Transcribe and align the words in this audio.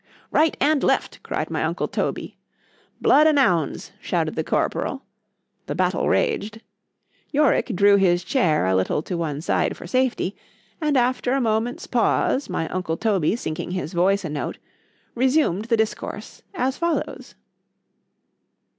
_——Right 0.33 0.57
and 0.59 0.83
left, 0.83 1.21
cried 1.21 1.51
my 1.51 1.63
uncle 1.63 1.87
Toby.——Blood 1.87 3.27
an' 3.27 3.37
ounds, 3.37 3.91
shouted 4.01 4.33
the 4.33 4.43
corporal;——the 4.43 5.75
battle 5.75 6.09
raged,——Yorick 6.09 7.75
drew 7.75 7.97
his 7.97 8.23
chair 8.23 8.65
a 8.65 8.75
little 8.75 9.03
to 9.03 9.15
one 9.15 9.41
side 9.41 9.77
for 9.77 9.85
safety, 9.85 10.35
and 10.81 10.97
after 10.97 11.33
a 11.33 11.39
moment's 11.39 11.85
pause, 11.85 12.49
my 12.49 12.67
uncle 12.69 12.97
Toby 12.97 13.35
sinking 13.35 13.69
his 13.69 13.93
voice 13.93 14.25
a 14.25 14.29
note,—resumed 14.29 15.65
the 15.65 15.77
discourse 15.77 16.41
as 16.55 16.79
follows. 16.79 17.35